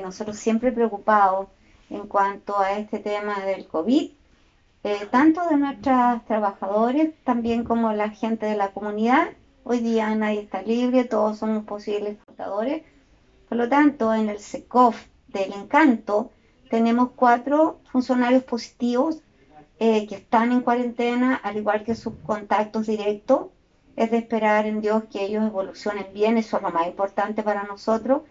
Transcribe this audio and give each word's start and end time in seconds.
nosotros 0.00 0.36
siempre 0.36 0.72
preocupados 0.72 1.48
en 1.90 2.06
cuanto 2.06 2.58
a 2.58 2.72
este 2.78 2.98
tema 2.98 3.40
del 3.40 3.66
COVID, 3.66 4.10
eh, 4.84 5.06
tanto 5.10 5.46
de 5.48 5.56
nuestros 5.56 6.24
trabajadores, 6.26 7.12
también 7.24 7.64
como 7.64 7.92
la 7.92 8.10
gente 8.10 8.46
de 8.46 8.56
la 8.56 8.72
comunidad. 8.72 9.28
Hoy 9.64 9.78
día 9.78 10.14
nadie 10.14 10.40
está 10.40 10.62
libre, 10.62 11.04
todos 11.04 11.38
somos 11.38 11.64
posibles 11.64 12.16
portadores. 12.24 12.82
Por 13.48 13.58
lo 13.58 13.68
tanto, 13.68 14.12
en 14.14 14.28
el 14.28 14.38
SECOF 14.38 15.06
del 15.28 15.52
Encanto 15.52 16.32
tenemos 16.70 17.10
cuatro 17.14 17.80
funcionarios 17.92 18.42
positivos 18.44 19.20
eh, 19.78 20.06
que 20.06 20.16
están 20.16 20.52
en 20.52 20.62
cuarentena, 20.62 21.36
al 21.36 21.58
igual 21.58 21.84
que 21.84 21.94
sus 21.94 22.14
contactos 22.26 22.86
directos. 22.86 23.48
Es 23.94 24.10
de 24.10 24.16
esperar 24.16 24.64
en 24.64 24.80
Dios 24.80 25.04
que 25.12 25.22
ellos 25.26 25.44
evolucionen 25.44 26.06
bien, 26.14 26.38
eso 26.38 26.56
es 26.56 26.62
lo 26.62 26.70
más 26.70 26.86
importante 26.86 27.42
para 27.42 27.64
nosotros 27.64 28.22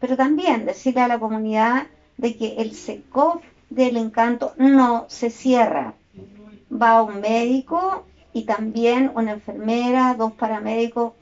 pero 0.00 0.16
también 0.16 0.64
decirle 0.64 1.02
a 1.02 1.08
la 1.08 1.20
comunidad 1.20 1.86
de 2.16 2.36
que 2.36 2.56
el 2.56 2.74
SECOF 2.74 3.42
del 3.68 3.96
encanto 3.96 4.52
no 4.56 5.04
se 5.08 5.30
cierra. 5.30 5.94
Va 6.70 7.02
un 7.02 7.20
médico 7.20 8.04
y 8.32 8.44
también 8.44 9.12
una 9.14 9.32
enfermera, 9.32 10.14
dos 10.14 10.32
paramédicos, 10.32 11.12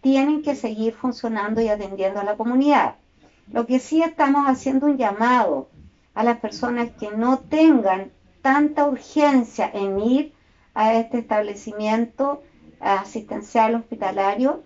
tienen 0.00 0.42
que 0.42 0.54
seguir 0.54 0.92
funcionando 0.92 1.60
y 1.60 1.68
atendiendo 1.68 2.20
a 2.20 2.24
la 2.24 2.36
comunidad. 2.36 2.94
Lo 3.52 3.66
que 3.66 3.78
sí 3.78 4.02
estamos 4.02 4.46
haciendo 4.46 4.86
un 4.86 4.96
llamado 4.96 5.68
a 6.14 6.22
las 6.22 6.38
personas 6.38 6.90
que 6.98 7.10
no 7.10 7.38
tengan 7.38 8.10
tanta 8.42 8.86
urgencia 8.86 9.70
en 9.72 9.98
ir 9.98 10.32
a 10.74 10.94
este 10.94 11.18
establecimiento 11.18 12.42
asistencial 12.80 13.74
hospitalario, 13.74 14.62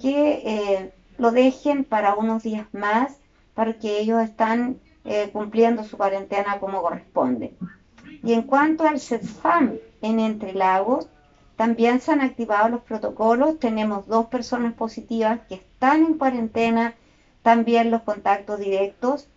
que 0.00 0.42
eh, 0.44 0.92
lo 1.18 1.30
dejen 1.30 1.84
para 1.84 2.14
unos 2.14 2.42
días 2.42 2.66
más, 2.72 3.18
para 3.54 3.78
que 3.78 3.98
ellos 3.98 4.22
están 4.22 4.78
eh, 5.04 5.30
cumpliendo 5.32 5.84
su 5.84 5.96
cuarentena 5.96 6.58
como 6.58 6.82
corresponde. 6.82 7.54
Y 8.22 8.32
en 8.32 8.42
cuanto 8.42 8.86
al 8.86 9.00
CESFAM 9.00 9.78
en 10.02 10.20
Entre 10.20 10.52
Lagos, 10.52 11.08
también 11.56 12.00
se 12.00 12.12
han 12.12 12.20
activado 12.20 12.68
los 12.68 12.82
protocolos. 12.82 13.58
Tenemos 13.58 14.06
dos 14.06 14.26
personas 14.26 14.74
positivas 14.74 15.40
que 15.48 15.54
están 15.54 16.04
en 16.04 16.18
cuarentena, 16.18 16.94
también 17.42 17.90
los 17.90 18.02
contactos 18.02 18.58
directos 18.58 19.28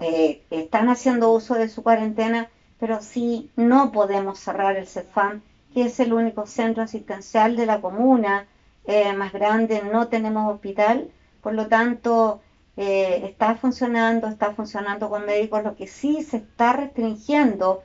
eh, 0.00 0.42
están 0.50 0.88
haciendo 0.88 1.32
uso 1.32 1.54
de 1.54 1.68
su 1.68 1.82
cuarentena, 1.82 2.50
pero 2.78 3.00
sí 3.00 3.50
no 3.56 3.90
podemos 3.92 4.38
cerrar 4.38 4.76
el 4.76 4.86
CESFAM, 4.86 5.42
que 5.72 5.86
es 5.86 5.98
el 5.98 6.12
único 6.12 6.46
centro 6.46 6.82
asistencial 6.82 7.56
de 7.56 7.66
la 7.66 7.80
comuna 7.80 8.46
eh, 8.86 9.12
más 9.14 9.32
grande, 9.32 9.82
no 9.82 10.06
tenemos 10.06 10.54
hospital, 10.54 11.10
por 11.42 11.54
lo 11.54 11.66
tanto 11.66 12.40
eh, 12.76 13.22
está 13.24 13.56
funcionando, 13.56 14.28
está 14.28 14.52
funcionando 14.52 15.10
con 15.10 15.26
médicos, 15.26 15.64
lo 15.64 15.74
que 15.74 15.88
sí 15.88 16.22
se 16.22 16.36
está 16.36 16.72
restringiendo 16.72 17.82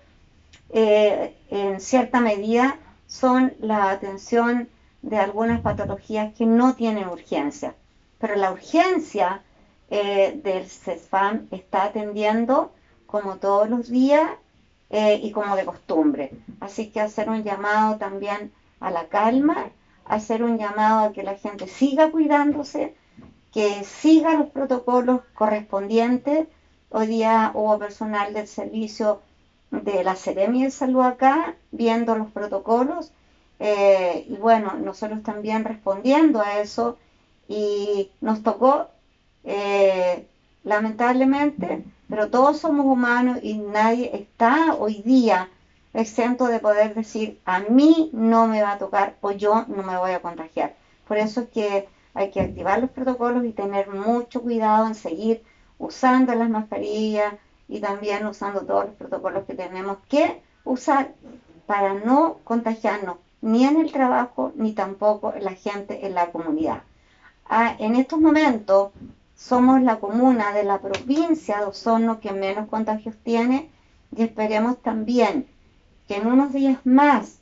eh, 0.69 1.35
en 1.49 1.80
cierta 1.80 2.19
medida 2.19 2.77
son 3.08 3.53
la 3.59 3.89
atención 3.89 4.69
de 5.02 5.17
algunas 5.17 5.61
patologías 5.61 6.35
que 6.35 6.45
no 6.45 6.75
tienen 6.75 7.08
urgencia, 7.08 7.73
pero 8.19 8.36
la 8.36 8.52
urgencia 8.52 9.41
del 9.89 10.69
CESFAM 10.69 11.47
está 11.52 11.83
atendiendo 11.83 12.71
como 13.08 13.38
todos 13.38 13.69
los 13.69 13.89
días 13.89 14.30
y 14.89 15.31
como 15.31 15.58
de 15.58 15.65
costumbre. 15.65 16.31
Así 16.61 16.91
que 16.91 17.02
hacer 17.02 17.30
un 17.30 17.43
llamado 17.43 17.97
también 17.97 18.53
a 18.80 18.89
la 18.89 19.08
calma 19.09 19.71
hacer 20.12 20.44
un 20.44 20.58
llamado 20.58 21.00
a 21.00 21.14
que 21.14 21.23
la 21.23 21.36
gente 21.36 21.67
siga 21.67 22.12
cuidándose, 22.12 22.94
que 23.54 23.84
siga 23.86 24.36
los 24.36 24.50
protocolos 24.50 25.22
correspondientes. 25.34 26.48
Hoy 26.90 27.08
día 27.08 27.52
hubo 27.54 27.80
personal 27.80 28.34
del 28.34 28.48
servicio 28.48 29.22
de 29.72 30.04
la 30.04 30.17
Seremi 30.17 30.66
de 30.66 30.72
Salud 30.72 31.02
acá 31.02 31.56
viendo 31.72 32.16
los 32.16 32.30
protocolos 32.30 33.14
eh, 33.59 34.26
y 34.27 34.36
bueno, 34.36 34.73
nosotros 34.73 35.23
también 35.23 35.64
respondiendo 35.64 36.42
a 36.42 36.60
eso 36.60 36.98
y 37.48 38.11
nos 38.20 38.44
tocó 38.44 38.88
eh, 39.45 40.27
lamentablemente, 40.66 41.86
pero 42.10 42.30
todos 42.30 42.60
somos 42.60 42.86
humanos 42.86 43.39
y 43.42 43.60
nadie 43.60 44.11
está 44.14 44.76
hoy 44.76 45.02
día 45.05 45.50
exento 45.93 46.47
de 46.47 46.59
poder 46.59 46.95
decir 46.95 47.39
a 47.45 47.59
mí 47.59 48.09
no 48.13 48.47
me 48.47 48.61
va 48.61 48.73
a 48.73 48.77
tocar 48.77 49.17
o 49.21 49.31
yo 49.31 49.65
no 49.67 49.83
me 49.83 49.97
voy 49.97 50.11
a 50.11 50.21
contagiar. 50.21 50.75
Por 51.07 51.17
eso 51.17 51.41
es 51.41 51.49
que 51.49 51.87
hay 52.13 52.31
que 52.31 52.41
activar 52.41 52.79
los 52.79 52.89
protocolos 52.89 53.45
y 53.45 53.52
tener 53.52 53.89
mucho 53.89 54.41
cuidado 54.41 54.87
en 54.87 54.95
seguir 54.95 55.43
usando 55.77 56.33
las 56.35 56.49
mascarillas 56.49 57.33
y 57.67 57.79
también 57.79 58.25
usando 58.25 58.61
todos 58.61 58.85
los 58.85 58.95
protocolos 58.95 59.45
que 59.45 59.53
tenemos 59.53 59.97
que 60.09 60.41
usar 60.63 61.13
para 61.65 61.93
no 61.93 62.37
contagiarnos 62.43 63.17
ni 63.41 63.65
en 63.65 63.79
el 63.79 63.91
trabajo 63.91 64.52
ni 64.55 64.73
tampoco 64.73 65.33
la 65.39 65.53
gente 65.53 66.05
en 66.05 66.13
la 66.15 66.31
comunidad. 66.31 66.83
Ah, 67.45 67.75
en 67.79 67.95
estos 67.95 68.19
momentos 68.19 68.91
somos 69.35 69.81
la 69.81 69.99
comuna 69.99 70.53
de 70.53 70.63
la 70.63 70.79
provincia 70.79 71.59
de 71.59 71.65
Osorno 71.65 72.19
que 72.19 72.31
menos 72.31 72.69
contagios 72.69 73.15
tiene 73.23 73.69
y 74.15 74.21
esperemos 74.21 74.81
también 74.81 75.47
en 76.14 76.27
unos 76.27 76.54
días 76.54 76.80
más 76.83 77.39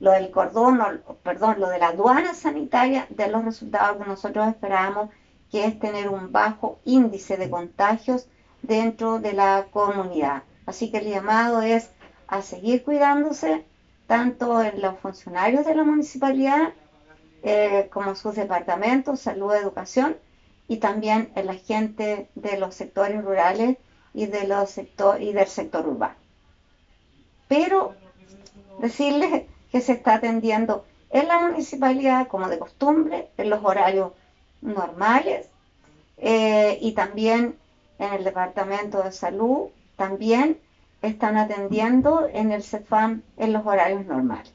lo 0.00 0.10
del 0.10 0.30
cordón, 0.30 1.02
perdón, 1.22 1.60
lo 1.60 1.68
de 1.68 1.78
la 1.78 1.88
aduana 1.88 2.34
sanitaria 2.34 3.06
de 3.08 3.28
los 3.28 3.44
resultados 3.44 3.98
que 3.98 4.08
nosotros 4.08 4.48
esperamos, 4.48 5.10
que 5.50 5.64
es 5.64 5.78
tener 5.78 6.08
un 6.08 6.32
bajo 6.32 6.80
índice 6.84 7.36
de 7.36 7.48
contagios 7.48 8.26
dentro 8.62 9.20
de 9.20 9.32
la 9.32 9.66
comunidad. 9.70 10.42
Así 10.66 10.90
que 10.90 10.98
el 10.98 11.08
llamado 11.08 11.62
es 11.62 11.90
a 12.26 12.42
seguir 12.42 12.82
cuidándose, 12.82 13.64
tanto 14.08 14.60
en 14.60 14.82
los 14.82 14.98
funcionarios 14.98 15.64
de 15.66 15.74
la 15.74 15.84
municipalidad 15.84 16.72
eh, 17.44 17.88
como 17.92 18.16
sus 18.16 18.34
departamentos, 18.34 19.20
salud, 19.20 19.54
educación, 19.54 20.16
y 20.66 20.78
también 20.78 21.30
en 21.36 21.46
la 21.46 21.54
gente 21.54 22.28
de 22.34 22.56
los 22.58 22.74
sectores 22.74 23.22
rurales 23.22 23.76
y 24.14 24.26
del 24.26 24.52
sector 25.46 25.86
urbano 25.86 26.22
pero 27.52 27.94
decirles 28.80 29.42
que 29.70 29.82
se 29.82 29.92
está 29.92 30.14
atendiendo 30.14 30.86
en 31.10 31.28
la 31.28 31.38
municipalidad 31.38 32.26
como 32.28 32.48
de 32.48 32.58
costumbre, 32.58 33.28
en 33.36 33.50
los 33.50 33.62
horarios 33.62 34.12
normales 34.62 35.48
eh, 36.16 36.78
y 36.80 36.92
también 36.92 37.58
en 37.98 38.14
el 38.14 38.24
departamento 38.24 39.02
de 39.02 39.12
salud, 39.12 39.68
también 39.96 40.58
están 41.02 41.36
atendiendo 41.36 42.26
en 42.32 42.52
el 42.52 42.62
CEFAM 42.62 43.20
en 43.36 43.52
los 43.52 43.66
horarios 43.66 44.06
normales. 44.06 44.54